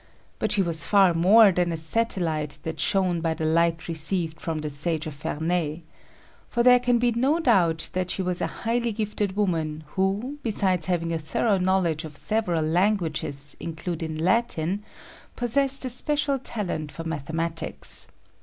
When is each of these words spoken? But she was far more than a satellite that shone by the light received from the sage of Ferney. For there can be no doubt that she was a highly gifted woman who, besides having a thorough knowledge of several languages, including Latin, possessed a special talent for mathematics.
But 0.39 0.51
she 0.51 0.63
was 0.63 0.83
far 0.83 1.13
more 1.13 1.51
than 1.51 1.71
a 1.71 1.77
satellite 1.77 2.57
that 2.63 2.79
shone 2.79 3.21
by 3.21 3.35
the 3.35 3.45
light 3.45 3.87
received 3.87 4.41
from 4.41 4.57
the 4.57 4.69
sage 4.71 5.05
of 5.05 5.13
Ferney. 5.13 5.83
For 6.49 6.63
there 6.63 6.79
can 6.79 6.97
be 6.97 7.11
no 7.11 7.39
doubt 7.39 7.87
that 7.93 8.09
she 8.09 8.23
was 8.23 8.41
a 8.41 8.47
highly 8.65 8.93
gifted 8.93 9.35
woman 9.35 9.83
who, 9.89 10.39
besides 10.41 10.87
having 10.87 11.13
a 11.13 11.19
thorough 11.19 11.59
knowledge 11.59 12.03
of 12.03 12.17
several 12.17 12.63
languages, 12.63 13.55
including 13.59 14.17
Latin, 14.17 14.83
possessed 15.35 15.85
a 15.85 15.89
special 15.91 16.39
talent 16.39 16.91
for 16.91 17.03
mathematics. 17.03 18.07